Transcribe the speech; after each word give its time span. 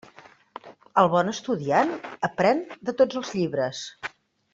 El 1.01 1.09
bon 1.15 1.29
estudiant 1.33 1.91
aprén 2.29 2.63
de 2.89 2.95
tots 3.03 3.21
els 3.21 3.35
llibres. 3.41 3.83